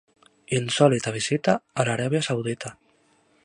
Insòlita 0.59 1.13
visita 1.17 1.55
a 1.83 1.87
l'Aràbia 1.91 2.23
Saudita. 2.31 2.73